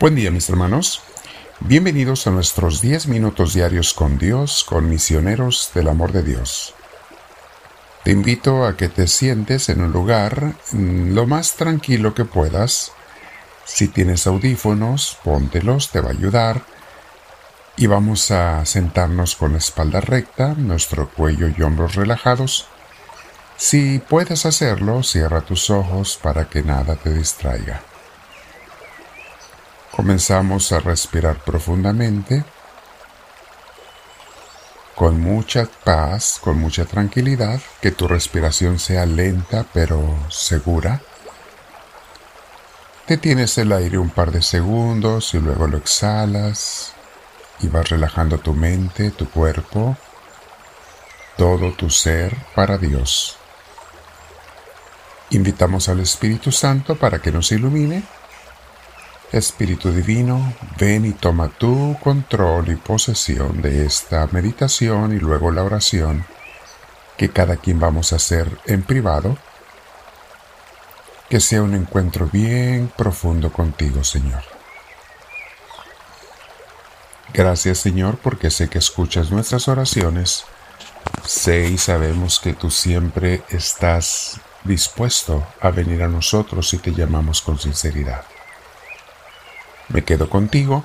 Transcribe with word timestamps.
Buen 0.00 0.14
día 0.14 0.30
mis 0.30 0.48
hermanos. 0.48 1.02
Bienvenidos 1.60 2.26
a 2.26 2.30
nuestros 2.30 2.80
10 2.80 3.08
minutos 3.08 3.52
diarios 3.52 3.92
con 3.92 4.16
Dios, 4.16 4.64
con 4.64 4.88
misioneros 4.88 5.72
del 5.74 5.88
amor 5.88 6.12
de 6.12 6.22
Dios. 6.22 6.72
Te 8.02 8.10
invito 8.10 8.64
a 8.64 8.78
que 8.78 8.88
te 8.88 9.06
sientes 9.06 9.68
en 9.68 9.82
un 9.82 9.92
lugar 9.92 10.54
mm, 10.72 11.12
lo 11.12 11.26
más 11.26 11.56
tranquilo 11.56 12.14
que 12.14 12.24
puedas. 12.24 12.92
Si 13.66 13.88
tienes 13.88 14.26
audífonos, 14.26 15.18
póntelos, 15.22 15.90
te 15.90 16.00
va 16.00 16.08
a 16.08 16.12
ayudar. 16.12 16.62
Y 17.76 17.86
vamos 17.86 18.30
a 18.30 18.64
sentarnos 18.64 19.36
con 19.36 19.52
la 19.52 19.58
espalda 19.58 20.00
recta, 20.00 20.54
nuestro 20.54 21.10
cuello 21.10 21.46
y 21.54 21.60
hombros 21.60 21.94
relajados. 21.94 22.68
Si 23.58 23.98
puedes 23.98 24.46
hacerlo, 24.46 25.02
cierra 25.02 25.42
tus 25.42 25.68
ojos 25.68 26.18
para 26.22 26.48
que 26.48 26.62
nada 26.62 26.96
te 26.96 27.12
distraiga. 27.12 27.82
Comenzamos 30.00 30.72
a 30.72 30.80
respirar 30.80 31.44
profundamente, 31.44 32.42
con 34.94 35.20
mucha 35.20 35.68
paz, 35.84 36.40
con 36.42 36.58
mucha 36.58 36.86
tranquilidad, 36.86 37.60
que 37.82 37.90
tu 37.90 38.08
respiración 38.08 38.78
sea 38.78 39.04
lenta 39.04 39.66
pero 39.74 40.16
segura. 40.30 41.02
Detienes 43.06 43.58
el 43.58 43.72
aire 43.72 43.98
un 43.98 44.08
par 44.08 44.32
de 44.32 44.40
segundos 44.40 45.34
y 45.34 45.38
luego 45.38 45.66
lo 45.66 45.76
exhalas 45.76 46.94
y 47.60 47.68
vas 47.68 47.90
relajando 47.90 48.38
tu 48.38 48.54
mente, 48.54 49.10
tu 49.10 49.28
cuerpo, 49.28 49.98
todo 51.36 51.72
tu 51.72 51.90
ser 51.90 52.34
para 52.54 52.78
Dios. 52.78 53.36
Invitamos 55.28 55.90
al 55.90 56.00
Espíritu 56.00 56.50
Santo 56.52 56.96
para 56.96 57.18
que 57.18 57.30
nos 57.30 57.52
ilumine 57.52 58.02
Espíritu 59.32 59.92
Divino, 59.92 60.54
ven 60.78 61.06
y 61.06 61.12
toma 61.12 61.48
tu 61.48 61.96
control 62.02 62.68
y 62.70 62.76
posesión 62.76 63.62
de 63.62 63.86
esta 63.86 64.26
meditación 64.32 65.14
y 65.14 65.20
luego 65.20 65.52
la 65.52 65.62
oración 65.62 66.24
que 67.16 67.28
cada 67.30 67.56
quien 67.56 67.78
vamos 67.78 68.12
a 68.12 68.16
hacer 68.16 68.58
en 68.66 68.82
privado. 68.82 69.36
Que 71.28 71.38
sea 71.38 71.62
un 71.62 71.74
encuentro 71.74 72.26
bien 72.32 72.90
profundo 72.96 73.52
contigo, 73.52 74.02
Señor. 74.02 74.42
Gracias, 77.32 77.78
Señor, 77.78 78.18
porque 78.18 78.50
sé 78.50 78.68
que 78.68 78.78
escuchas 78.78 79.30
nuestras 79.30 79.68
oraciones. 79.68 80.44
Sé 81.24 81.68
y 81.68 81.78
sabemos 81.78 82.40
que 82.40 82.54
tú 82.54 82.70
siempre 82.70 83.42
estás 83.50 84.40
dispuesto 84.64 85.46
a 85.60 85.70
venir 85.70 86.02
a 86.02 86.08
nosotros 86.08 86.68
si 86.68 86.78
te 86.78 86.92
llamamos 86.92 87.40
con 87.42 87.58
sinceridad. 87.58 88.24
Me 89.92 90.04
quedo 90.04 90.30
contigo, 90.30 90.84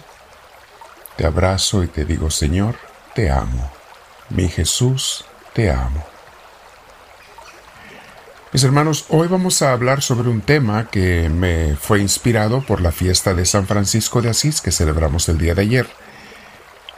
te 1.16 1.28
abrazo 1.28 1.84
y 1.84 1.88
te 1.88 2.06
digo, 2.06 2.32
Señor, 2.32 2.76
te 3.14 3.30
amo. 3.30 3.72
Mi 4.30 4.50
Jesús, 4.50 5.26
te 5.54 5.70
amo. 5.70 6.04
Mis 8.52 8.64
hermanos, 8.64 9.06
hoy 9.10 9.28
vamos 9.28 9.62
a 9.62 9.74
hablar 9.74 10.02
sobre 10.02 10.30
un 10.30 10.42
tema 10.42 10.90
que 10.90 11.30
me 11.30 11.76
fue 11.76 12.00
inspirado 12.00 12.66
por 12.66 12.82
la 12.82 12.92
fiesta 12.92 13.36
de 13.36 13.46
San 13.46 13.68
Francisco 13.68 14.24
de 14.24 14.30
Asís 14.30 14.60
que 14.60 14.72
celebramos 14.72 15.30
el 15.30 15.38
día 15.38 15.54
de 15.54 15.62
ayer. 15.62 15.88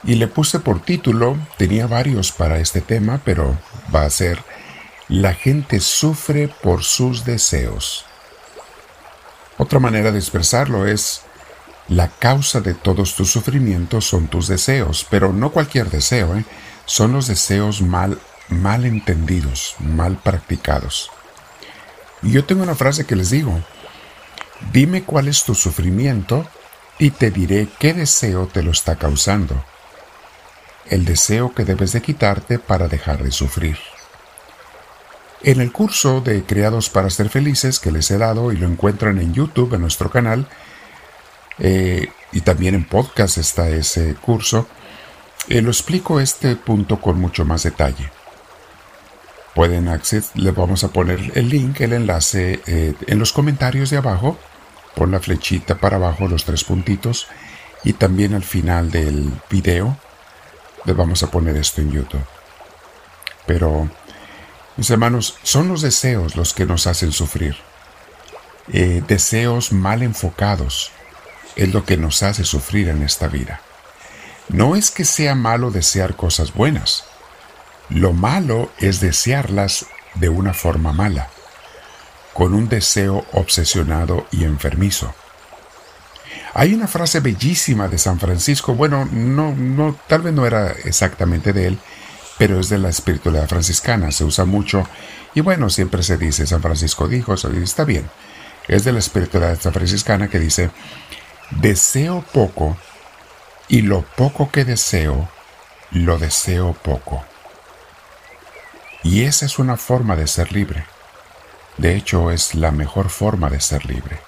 Y 0.03 0.15
le 0.15 0.27
puse 0.27 0.59
por 0.59 0.81
título, 0.81 1.35
tenía 1.57 1.87
varios 1.87 2.31
para 2.31 2.59
este 2.59 2.79
tema, 2.79 3.19
pero 3.25 3.57
va 3.93 4.03
a 4.03 4.09
ser 4.09 4.43
La 5.09 5.33
gente 5.33 5.81
sufre 5.81 6.47
por 6.47 6.83
sus 6.83 7.25
deseos. 7.25 8.05
Otra 9.57 9.79
manera 9.79 10.11
de 10.11 10.19
expresarlo 10.19 10.85
es 10.87 11.23
la 11.87 12.09
causa 12.09 12.59
de 12.59 12.73
todos 12.73 13.15
tus 13.15 13.31
sufrimientos 13.31 14.05
son 14.05 14.27
tus 14.27 14.47
deseos, 14.47 15.05
pero 15.09 15.31
no 15.31 15.51
cualquier 15.51 15.89
deseo, 15.89 16.35
¿eh? 16.35 16.45
son 16.85 17.13
los 17.13 17.27
deseos 17.27 17.81
mal, 17.81 18.19
mal 18.49 18.85
entendidos, 18.85 19.75
mal 19.79 20.17
practicados. 20.17 21.09
Y 22.21 22.31
yo 22.31 22.45
tengo 22.45 22.63
una 22.63 22.75
frase 22.75 23.05
que 23.05 23.15
les 23.15 23.29
digo, 23.29 23.61
dime 24.73 25.03
cuál 25.03 25.27
es 25.27 25.43
tu 25.43 25.55
sufrimiento 25.55 26.45
y 26.99 27.11
te 27.11 27.31
diré 27.31 27.67
qué 27.79 27.93
deseo 27.93 28.47
te 28.47 28.63
lo 28.63 28.71
está 28.71 28.95
causando. 28.97 29.63
El 30.89 31.05
deseo 31.05 31.53
que 31.53 31.63
debes 31.63 31.91
de 31.91 32.01
quitarte 32.01 32.59
para 32.59 32.87
dejar 32.87 33.23
de 33.23 33.31
sufrir. 33.31 33.77
En 35.43 35.61
el 35.61 35.71
curso 35.71 36.21
de 36.21 36.43
Creados 36.43 36.89
para 36.89 37.09
ser 37.09 37.29
felices 37.29 37.79
que 37.79 37.91
les 37.91 38.09
he 38.09 38.17
dado 38.17 38.51
y 38.51 38.57
lo 38.57 38.67
encuentran 38.67 39.19
en 39.19 39.33
YouTube 39.33 39.75
en 39.75 39.81
nuestro 39.81 40.09
canal, 40.09 40.47
eh, 41.59 42.09
y 42.31 42.41
también 42.41 42.75
en 42.75 42.85
podcast 42.85 43.37
está 43.37 43.69
ese 43.69 44.15
curso, 44.15 44.67
eh, 45.49 45.61
lo 45.61 45.69
explico 45.69 46.19
este 46.19 46.55
punto 46.55 46.99
con 46.99 47.19
mucho 47.19 47.45
más 47.45 47.63
detalle. 47.63 48.11
Pueden 49.55 49.87
acceder, 49.87 50.23
les 50.35 50.53
vamos 50.53 50.83
a 50.83 50.89
poner 50.89 51.31
el 51.35 51.49
link, 51.49 51.81
el 51.81 51.93
enlace 51.93 52.61
eh, 52.67 52.93
en 53.07 53.19
los 53.19 53.33
comentarios 53.33 53.89
de 53.89 53.97
abajo, 53.97 54.37
pon 54.93 55.11
la 55.11 55.19
flechita 55.19 55.75
para 55.75 55.97
abajo, 55.97 56.27
los 56.27 56.45
tres 56.45 56.63
puntitos, 56.63 57.27
y 57.83 57.93
también 57.93 58.33
al 58.33 58.43
final 58.43 58.91
del 58.91 59.31
video 59.49 59.97
les 60.85 60.95
vamos 60.95 61.23
a 61.23 61.31
poner 61.31 61.55
esto 61.55 61.81
en 61.81 61.91
YouTube. 61.91 62.25
Pero, 63.45 63.89
mis 64.75 64.89
hermanos, 64.89 65.37
son 65.43 65.69
los 65.69 65.81
deseos 65.81 66.35
los 66.35 66.53
que 66.53 66.65
nos 66.65 66.85
hacen 66.85 67.11
sufrir. 67.11 67.55
deseos 68.67 69.71
mal 69.71 70.03
enfocados, 70.03 70.91
es 71.57 71.73
lo 71.73 71.83
que 71.83 71.97
nos 71.97 72.23
hace 72.23 72.45
sufrir 72.45 72.87
en 72.87 73.03
esta 73.03 73.27
vida. 73.27 73.61
No 74.47 74.75
es 74.75 74.91
que 74.91 75.03
sea 75.03 75.35
malo 75.35 75.71
desear 75.71 76.15
cosas 76.15 76.53
buenas. 76.53 77.03
Lo 77.89 78.13
malo 78.13 78.71
es 78.79 79.01
desearlas 79.01 79.87
de 80.15 80.29
una 80.29 80.53
forma 80.53 80.93
mala, 80.93 81.29
con 82.33 82.53
un 82.53 82.69
deseo 82.69 83.25
obsesionado 83.33 84.27
y 84.31 84.43
enfermizo. 84.45 85.13
Hay 86.53 86.73
una 86.73 86.87
frase 86.87 87.19
bellísima 87.19 87.87
de 87.87 87.97
San 87.97 88.19
Francisco, 88.19 88.73
bueno, 88.73 89.07
no, 89.11 89.53
no, 89.53 89.97
tal 90.07 90.21
vez 90.21 90.33
no 90.33 90.45
era 90.45 90.71
exactamente 90.85 91.53
de 91.53 91.67
él, 91.67 91.79
pero 92.37 92.59
es 92.59 92.69
de 92.69 92.77
la 92.77 92.89
espiritualidad 92.89 93.47
franciscana, 93.47 94.11
se 94.11 94.23
usa 94.23 94.45
mucho 94.45 94.87
y 95.33 95.41
bueno, 95.41 95.69
siempre 95.69 96.03
se 96.03 96.17
dice, 96.17 96.47
San 96.47 96.61
Francisco 96.61 97.07
dijo, 97.07 97.33
está 97.33 97.83
bien, 97.83 98.09
es 98.67 98.83
de 98.83 98.91
la 98.91 98.99
espiritualidad 98.99 99.57
franciscana 99.59 100.29
que 100.29 100.39
dice, 100.39 100.71
Deseo 101.51 102.25
poco 102.33 102.77
y 103.69 103.81
lo 103.81 104.01
poco 104.01 104.51
que 104.51 104.65
deseo, 104.65 105.29
lo 105.91 106.17
deseo 106.17 106.73
poco. 106.73 107.23
Y 109.01 109.23
esa 109.23 109.45
es 109.45 109.57
una 109.57 109.77
forma 109.77 110.17
de 110.17 110.27
ser 110.27 110.51
libre. 110.51 110.85
De 111.77 111.95
hecho, 111.95 112.31
es 112.31 112.53
la 112.53 112.71
mejor 112.71 113.09
forma 113.09 113.49
de 113.49 113.61
ser 113.61 113.85
libre. 113.85 114.19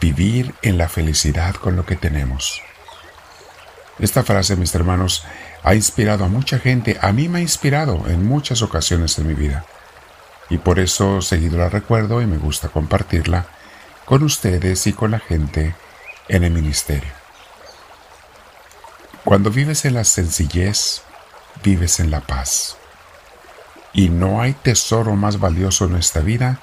Vivir 0.00 0.54
en 0.60 0.76
la 0.76 0.88
felicidad 0.88 1.54
con 1.54 1.76
lo 1.76 1.86
que 1.86 1.96
tenemos. 1.96 2.60
Esta 3.98 4.22
frase, 4.22 4.56
mis 4.56 4.74
hermanos, 4.74 5.24
ha 5.62 5.74
inspirado 5.74 6.24
a 6.24 6.28
mucha 6.28 6.58
gente. 6.58 6.98
A 7.00 7.12
mí 7.12 7.28
me 7.28 7.38
ha 7.38 7.42
inspirado 7.42 8.08
en 8.08 8.26
muchas 8.26 8.60
ocasiones 8.60 9.18
en 9.18 9.26
mi 9.26 9.34
vida. 9.34 9.64
Y 10.50 10.58
por 10.58 10.80
eso 10.80 11.22
seguido 11.22 11.56
la 11.58 11.70
recuerdo 11.70 12.20
y 12.20 12.26
me 12.26 12.36
gusta 12.36 12.68
compartirla 12.68 13.46
con 14.04 14.22
ustedes 14.22 14.86
y 14.86 14.92
con 14.92 15.12
la 15.12 15.20
gente 15.20 15.74
en 16.30 16.44
el 16.44 16.52
ministerio. 16.52 17.10
Cuando 19.24 19.50
vives 19.50 19.84
en 19.84 19.94
la 19.94 20.04
sencillez, 20.04 21.02
vives 21.62 22.00
en 22.00 22.10
la 22.10 22.20
paz. 22.20 22.76
Y 23.92 24.08
no 24.08 24.40
hay 24.40 24.52
tesoro 24.52 25.16
más 25.16 25.40
valioso 25.40 25.86
en 25.86 25.92
nuestra 25.92 26.22
vida 26.22 26.60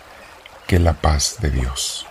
que 0.68 0.80
la 0.80 0.94
paz 0.94 1.36
de 1.40 1.52
Dios. 1.52 2.06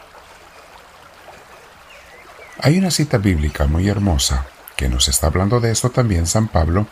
Hay 2.60 2.78
una 2.78 2.90
cita 2.90 3.19
bíblica 3.19 3.66
muy 3.66 3.88
hermosa 3.88 4.46
que 4.76 4.88
nos 4.90 5.08
está 5.08 5.28
hablando 5.28 5.58
de 5.58 5.72
esto 5.72 5.90
también 5.90 6.26
San 6.26 6.48
Pablo 6.48 6.86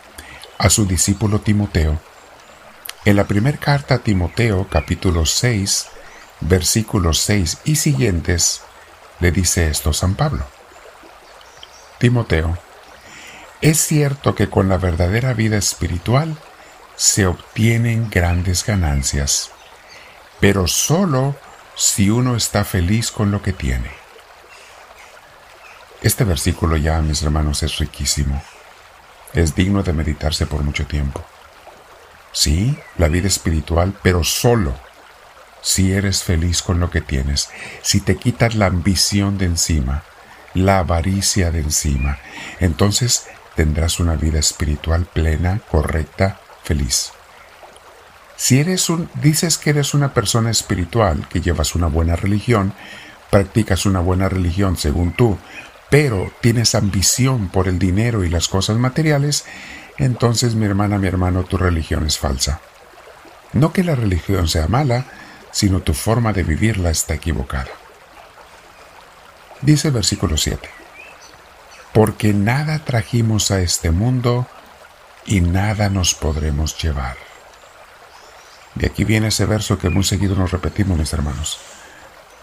a 0.57 0.71
su 0.71 0.87
discípulo 0.87 1.41
Timoteo. 1.41 1.99
En 3.05 3.15
la 3.15 3.25
primera 3.25 3.59
carta 3.59 3.95
a 3.95 3.99
Timoteo 3.99 4.67
capítulo 4.67 5.27
6 5.27 5.87
versículos 6.41 7.19
6 7.19 7.59
y 7.65 7.75
siguientes 7.75 8.61
le 9.19 9.31
dice 9.31 9.69
esto 9.69 9.93
San 9.93 10.15
Pablo. 10.15 10.54
Timoteo, 11.99 12.57
es 13.61 13.79
cierto 13.79 14.35
que 14.35 14.49
con 14.49 14.69
la 14.69 14.77
verdadera 14.77 15.33
vida 15.33 15.57
espiritual 15.57 16.37
se 16.95 17.25
obtienen 17.25 18.09
grandes 18.09 18.65
ganancias, 18.65 19.51
pero 20.39 20.67
solo 20.67 21.35
si 21.75 22.09
uno 22.09 22.35
está 22.35 22.63
feliz 22.63 23.11
con 23.11 23.31
lo 23.31 23.41
que 23.41 23.53
tiene. 23.53 23.89
Este 26.01 26.23
versículo 26.23 26.77
ya, 26.77 27.01
mis 27.01 27.23
hermanos, 27.23 27.63
es 27.63 27.77
riquísimo. 27.77 28.41
Es 29.33 29.55
digno 29.55 29.81
de 29.81 29.93
meditarse 29.93 30.45
por 30.45 30.61
mucho 30.61 30.85
tiempo. 30.85 31.25
Sí, 32.31 32.77
la 32.97 33.07
vida 33.07 33.27
espiritual, 33.27 33.97
pero 34.03 34.23
solo 34.23 34.73
si 35.61 35.93
eres 35.93 36.23
feliz 36.23 36.61
con 36.61 36.79
lo 36.79 36.91
que 36.91 37.01
tienes, 37.01 37.49
si 37.81 38.01
te 38.01 38.17
quitas 38.17 38.55
la 38.55 38.67
ambición 38.67 39.37
de 39.37 39.45
encima, 39.45 40.03
la 40.55 40.79
avaricia 40.79 41.51
de 41.51 41.59
encima. 41.59 42.17
Entonces 42.59 43.27
tendrás 43.55 43.99
una 43.99 44.15
vida 44.15 44.39
espiritual 44.39 45.05
plena, 45.05 45.61
correcta, 45.69 46.39
feliz. 46.63 47.11
Si 48.37 48.59
eres 48.59 48.89
un, 48.89 49.09
dices 49.21 49.57
que 49.57 49.69
eres 49.69 49.93
una 49.93 50.13
persona 50.13 50.49
espiritual, 50.49 51.27
que 51.29 51.41
llevas 51.41 51.75
una 51.75 51.87
buena 51.87 52.15
religión, 52.15 52.73
practicas 53.29 53.85
una 53.85 53.99
buena 53.99 54.27
religión 54.27 54.77
según 54.77 55.13
tú, 55.13 55.37
pero 55.89 56.31
tienes 56.41 56.75
ambición 56.75 57.49
por 57.49 57.67
el 57.67 57.79
dinero 57.79 58.23
y 58.23 58.29
las 58.29 58.47
cosas 58.47 58.77
materiales, 58.77 59.45
entonces 59.97 60.55
mi 60.55 60.65
hermana, 60.65 60.97
mi 60.97 61.07
hermano, 61.07 61.43
tu 61.43 61.57
religión 61.57 62.05
es 62.05 62.17
falsa. 62.17 62.59
No 63.53 63.71
que 63.71 63.83
la 63.83 63.95
religión 63.95 64.49
sea 64.49 64.67
mala, 64.67 65.05
sino 65.51 65.79
tu 65.79 65.93
forma 65.93 66.33
de 66.33 66.43
vivirla 66.43 66.89
está 66.89 67.13
equivocada. 67.13 67.69
Dice 69.65 69.87
el 69.87 69.95
versículo 69.95 70.37
7, 70.37 70.69
porque 71.91 72.33
nada 72.33 72.77
trajimos 72.85 73.49
a 73.49 73.61
este 73.61 73.89
mundo 73.89 74.45
y 75.25 75.41
nada 75.41 75.89
nos 75.89 76.13
podremos 76.13 76.77
llevar. 76.79 77.17
De 78.75 78.85
aquí 78.85 79.03
viene 79.05 79.29
ese 79.29 79.45
verso 79.45 79.79
que 79.79 79.89
muy 79.89 80.03
seguido 80.03 80.35
nos 80.35 80.51
repetimos, 80.51 80.99
mis 80.99 81.11
hermanos. 81.13 81.57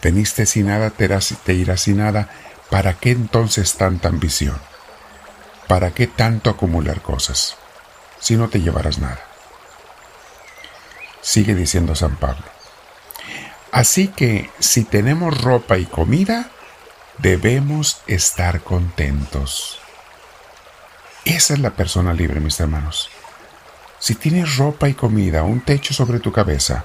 Veniste 0.03 0.47
sin 0.47 0.67
nada, 0.67 0.91
te 0.91 1.55
irás 1.55 1.81
sin 1.81 1.99
nada. 1.99 2.29
¿Para 2.71 2.95
qué 2.95 3.13
entonces 3.13 3.75
tanta 3.77 4.09
ambición? 4.09 4.61
¿Para 5.69 5.93
qué 5.93 6.09
tanto 6.09 6.51
acumular 6.51 7.03
cosas 7.03 7.57
si 8.19 8.37
no 8.37 8.49
te 8.49 8.61
llevarás 8.61 8.99
nada? 8.99 9.21
Sigue 11.21 11.55
diciendo 11.55 11.95
San 11.95 12.17
Pablo. 12.17 12.47
Así 13.71 14.09
que 14.09 14.51
si 14.59 14.83
tenemos 14.83 15.41
ropa 15.41 15.79
y 15.79 15.87
comida, 15.87 16.51
debemos 17.19 18.03
estar 18.07 18.61
contentos. 18.63 19.79
Esa 21.25 21.55
es 21.55 21.61
la 21.61 21.71
persona 21.71 22.13
libre, 22.13 22.41
mis 22.41 22.59
hermanos. 22.59 23.11
Si 23.99 24.17
tienes 24.17 24.57
ropa 24.57 24.89
y 24.89 24.95
comida, 24.95 25.45
un 25.45 25.61
techo 25.61 25.95
sobre 25.95 26.19
tu 26.19 26.33
cabeza, 26.33 26.85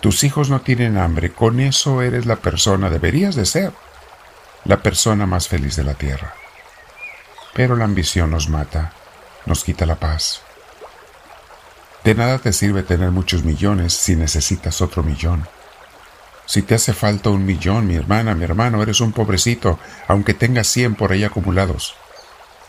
tus 0.00 0.24
hijos 0.24 0.48
no 0.48 0.62
tienen 0.62 0.96
hambre, 0.96 1.32
con 1.32 1.60
eso 1.60 2.02
eres 2.02 2.26
la 2.26 2.36
persona, 2.36 2.88
deberías 2.88 3.34
de 3.36 3.44
ser, 3.44 3.72
la 4.64 4.82
persona 4.82 5.26
más 5.26 5.48
feliz 5.48 5.76
de 5.76 5.84
la 5.84 5.94
tierra. 5.94 6.34
Pero 7.52 7.76
la 7.76 7.84
ambición 7.84 8.30
nos 8.30 8.48
mata, 8.48 8.92
nos 9.44 9.62
quita 9.64 9.84
la 9.84 9.96
paz. 9.96 10.40
De 12.04 12.14
nada 12.14 12.38
te 12.38 12.52
sirve 12.52 12.82
tener 12.82 13.10
muchos 13.10 13.44
millones 13.44 13.92
si 13.92 14.16
necesitas 14.16 14.80
otro 14.80 15.02
millón. 15.02 15.46
Si 16.52 16.60
te 16.60 16.74
hace 16.74 16.92
falta 16.92 17.30
un 17.30 17.46
millón, 17.46 17.86
mi 17.86 17.96
hermana, 17.96 18.34
mi 18.34 18.44
hermano, 18.44 18.82
eres 18.82 19.00
un 19.00 19.12
pobrecito, 19.12 19.78
aunque 20.06 20.34
tengas 20.34 20.66
cien 20.66 20.94
por 20.96 21.10
ahí 21.10 21.24
acumulados. 21.24 21.94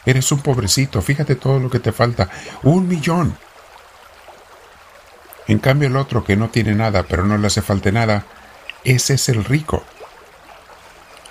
Eres 0.05 0.31
un 0.31 0.39
pobrecito, 0.39 1.01
fíjate 1.01 1.35
todo 1.35 1.59
lo 1.59 1.69
que 1.69 1.81
te 1.81 1.91
falta. 1.91 2.29
Un 2.61 2.87
millón. 2.87 3.37
En 5.49 5.59
cambio 5.59 5.89
el 5.89 5.97
otro 5.97 6.23
que 6.23 6.37
no 6.37 6.47
tiene 6.49 6.73
nada 6.73 7.03
pero 7.03 7.25
no 7.25 7.37
le 7.37 7.47
hace 7.47 7.61
falta 7.61 7.91
nada, 7.91 8.25
ese 8.85 9.15
es 9.15 9.27
el 9.27 9.43
rico. 9.43 9.83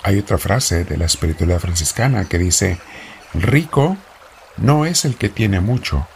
Hay 0.03 0.19
otra 0.19 0.37
frase 0.37 0.85
de 0.85 0.99
la 0.99 1.07
espiritualidad 1.07 1.59
franciscana 1.59 2.27
que 2.27 2.37
dice, 2.37 2.79
rico 3.33 3.97
no 4.59 4.85
es 4.85 5.07
el 5.07 5.17
que 5.17 5.31
tiene 5.31 5.61
mucho, 5.61 6.07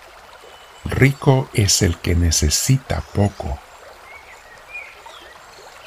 rico 0.85 1.49
es 1.55 1.81
el 1.81 1.97
que 1.97 2.15
necesita 2.15 3.01
poco. 3.15 3.59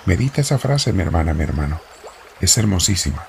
Medita 0.10 0.42
esa 0.42 0.58
frase, 0.58 0.92
mi 0.92 1.04
hermana, 1.04 1.36
mi 1.36 1.44
hermano. 1.44 1.80
Es 2.42 2.58
hermosísima. 2.58 3.28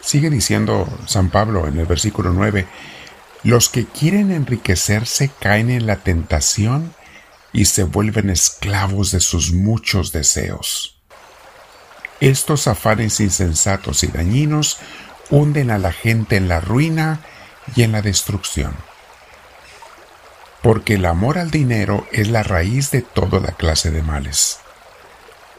Sigue 0.00 0.30
diciendo 0.30 0.86
San 1.08 1.30
Pablo 1.30 1.66
en 1.66 1.80
el 1.80 1.86
versículo 1.86 2.30
9, 2.30 2.64
los 3.42 3.68
que 3.68 3.86
quieren 3.86 4.30
enriquecerse 4.30 5.32
caen 5.40 5.70
en 5.70 5.84
la 5.84 5.96
tentación 5.96 6.94
y 7.52 7.64
se 7.64 7.82
vuelven 7.82 8.30
esclavos 8.30 9.10
de 9.10 9.18
sus 9.18 9.50
muchos 9.52 10.12
deseos. 10.12 10.96
Estos 12.20 12.68
afanes 12.68 13.18
insensatos 13.18 14.04
y 14.04 14.06
dañinos 14.06 14.78
hunden 15.28 15.72
a 15.72 15.78
la 15.78 15.90
gente 15.90 16.36
en 16.36 16.46
la 16.46 16.60
ruina 16.60 17.18
y 17.74 17.82
en 17.82 17.90
la 17.90 18.00
destrucción. 18.00 18.76
Porque 20.62 20.94
el 20.94 21.04
amor 21.04 21.36
al 21.36 21.50
dinero 21.50 22.06
es 22.12 22.28
la 22.28 22.44
raíz 22.44 22.92
de 22.92 23.02
toda 23.02 23.40
la 23.40 23.50
clase 23.50 23.90
de 23.90 24.02
males. 24.02 24.60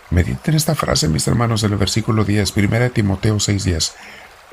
Mediten 0.10 0.56
esta 0.56 0.76
frase, 0.76 1.08
mis 1.08 1.28
hermanos, 1.28 1.64
en 1.64 1.72
el 1.72 1.78
versículo 1.78 2.24
10, 2.24 2.56
1 2.56 2.92
Timoteo 2.92 3.36
6:10. 3.36 3.94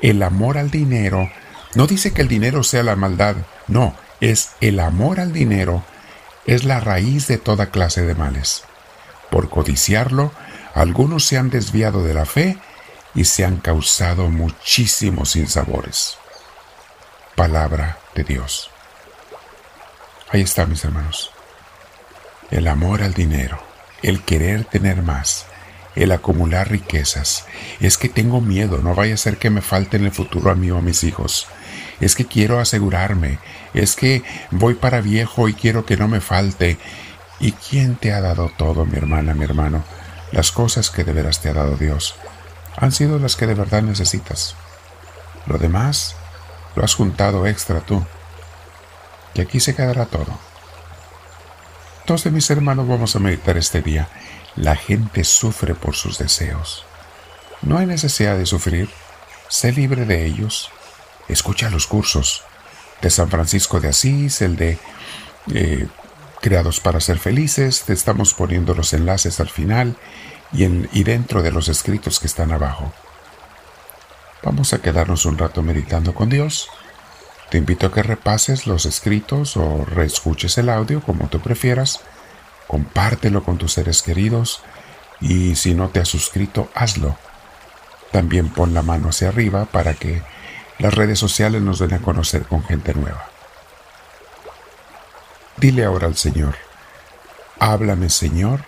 El 0.01 0.21
amor 0.23 0.57
al 0.57 0.71
dinero 0.71 1.29
no 1.75 1.87
dice 1.87 2.13
que 2.13 2.21
el 2.21 2.27
dinero 2.27 2.63
sea 2.63 2.83
la 2.83 2.95
maldad, 2.95 3.37
no, 3.67 3.95
es 4.19 4.51
el 4.61 4.79
amor 4.79 5.19
al 5.19 5.31
dinero 5.33 5.83
es 6.45 6.63
la 6.63 6.79
raíz 6.79 7.27
de 7.27 7.37
toda 7.37 7.71
clase 7.71 8.05
de 8.05 8.15
males. 8.15 8.63
Por 9.29 9.49
codiciarlo, 9.49 10.31
algunos 10.73 11.25
se 11.25 11.37
han 11.37 11.49
desviado 11.49 12.03
de 12.03 12.13
la 12.13 12.25
fe 12.25 12.57
y 13.13 13.25
se 13.25 13.45
han 13.45 13.57
causado 13.57 14.29
muchísimos 14.29 15.31
sinsabores. 15.31 16.17
Palabra 17.35 17.97
de 18.13 18.23
Dios. 18.23 18.69
Ahí 20.29 20.41
está, 20.41 20.65
mis 20.65 20.83
hermanos. 20.83 21.31
El 22.51 22.67
amor 22.67 23.01
al 23.01 23.13
dinero, 23.13 23.59
el 24.07 24.21
querer 24.21 24.65
tener 24.65 25.01
más, 25.01 25.45
el 25.95 26.11
acumular 26.11 26.69
riquezas. 26.69 27.45
Es 27.79 27.97
que 27.97 28.09
tengo 28.09 28.41
miedo, 28.41 28.79
no 28.79 28.95
vaya 28.95 29.15
a 29.15 29.17
ser 29.17 29.37
que 29.37 29.49
me 29.49 29.61
falte 29.61 29.97
en 29.97 30.05
el 30.05 30.11
futuro 30.11 30.51
a 30.51 30.55
mí 30.55 30.71
o 30.71 30.77
a 30.77 30.81
mis 30.81 31.03
hijos 31.03 31.47
es 31.99 32.15
que 32.15 32.25
quiero 32.25 32.59
asegurarme, 32.59 33.39
es 33.73 33.95
que 33.95 34.23
voy 34.51 34.73
para 34.73 35.01
viejo 35.01 35.47
y 35.47 35.53
quiero 35.53 35.85
que 35.85 35.97
no 35.97 36.07
me 36.07 36.21
falte. 36.21 36.77
¿Y 37.39 37.51
quién 37.51 37.95
te 37.95 38.13
ha 38.13 38.21
dado 38.21 38.51
todo, 38.57 38.85
mi 38.85 38.97
hermana, 38.97 39.33
mi 39.33 39.43
hermano? 39.43 39.83
Las 40.31 40.51
cosas 40.51 40.89
que 40.89 41.03
de 41.03 41.13
veras 41.13 41.41
te 41.41 41.49
ha 41.49 41.53
dado 41.53 41.75
Dios 41.75 42.15
han 42.77 42.91
sido 42.91 43.19
las 43.19 43.35
que 43.35 43.47
de 43.47 43.53
verdad 43.53 43.81
necesitas. 43.81 44.55
Lo 45.45 45.57
demás 45.57 46.15
lo 46.75 46.83
has 46.83 46.95
juntado 46.95 47.45
extra 47.47 47.81
tú. 47.81 48.05
Y 49.33 49.41
aquí 49.41 49.59
se 49.59 49.75
quedará 49.75 50.05
todo. 50.05 50.37
Entonces, 52.05 52.31
mis 52.31 52.47
hermanos, 52.51 52.87
vamos 52.87 53.15
a 53.15 53.19
meditar 53.19 53.57
este 53.57 53.81
día. 53.81 54.07
La 54.55 54.75
gente 54.75 55.23
sufre 55.23 55.73
por 55.73 55.95
sus 55.95 56.19
deseos. 56.19 56.85
No 57.63 57.79
hay 57.79 57.87
necesidad 57.87 58.37
de 58.37 58.45
sufrir. 58.45 58.91
Sé 59.49 59.71
libre 59.71 60.05
de 60.05 60.23
ellos. 60.23 60.69
Escucha 61.27 61.71
los 61.71 61.87
cursos 61.87 62.43
de 63.01 63.09
San 63.09 63.31
Francisco 63.31 63.79
de 63.79 63.87
Asís, 63.87 64.43
el 64.43 64.55
de 64.55 64.77
eh, 65.51 65.87
Creados 66.41 66.79
para 66.79 66.99
ser 66.99 67.17
felices. 67.17 67.81
Te 67.81 67.93
estamos 67.93 68.35
poniendo 68.35 68.75
los 68.75 68.93
enlaces 68.93 69.39
al 69.39 69.49
final 69.49 69.97
y, 70.53 70.65
en, 70.65 70.87
y 70.93 71.05
dentro 71.05 71.41
de 71.41 71.51
los 71.51 71.69
escritos 71.69 72.19
que 72.19 72.27
están 72.27 72.51
abajo. 72.51 72.93
Vamos 74.43 74.73
a 74.73 74.79
quedarnos 74.79 75.25
un 75.25 75.39
rato 75.39 75.63
meditando 75.63 76.13
con 76.13 76.29
Dios. 76.29 76.69
Te 77.49 77.57
invito 77.57 77.87
a 77.87 77.91
que 77.91 78.03
repases 78.03 78.67
los 78.67 78.85
escritos 78.85 79.55
o 79.55 79.85
reescuches 79.85 80.57
el 80.57 80.69
audio 80.69 81.01
como 81.01 81.27
tú 81.27 81.39
prefieras. 81.39 82.01
Compártelo 82.67 83.43
con 83.43 83.57
tus 83.57 83.73
seres 83.73 84.01
queridos 84.01 84.61
y 85.21 85.55
si 85.55 85.75
no 85.75 85.89
te 85.89 85.99
has 85.99 86.09
suscrito, 86.09 86.69
hazlo. 86.73 87.17
También 88.11 88.49
pon 88.49 88.73
la 88.73 88.81
mano 88.81 89.09
hacia 89.09 89.29
arriba 89.29 89.65
para 89.65 89.93
que 89.93 90.21
las 90.79 90.93
redes 90.93 91.19
sociales 91.19 91.61
nos 91.61 91.79
den 91.79 91.93
a 91.93 92.01
conocer 92.01 92.43
con 92.43 92.63
gente 92.63 92.93
nueva. 92.93 93.29
Dile 95.57 95.85
ahora 95.85 96.07
al 96.07 96.17
Señor, 96.17 96.55
háblame 97.59 98.09
Señor, 98.09 98.65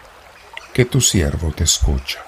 que 0.74 0.86
tu 0.86 1.02
siervo 1.02 1.52
te 1.52 1.64
escucha. 1.64 2.27